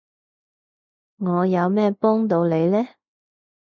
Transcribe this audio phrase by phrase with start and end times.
[1.17, 2.87] 我有咩幫到你呢？